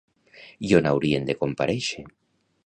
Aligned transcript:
I 0.69 0.73
on 0.77 0.89
haurien 0.93 1.29
de 1.29 1.35
comparèixer? 1.43 2.07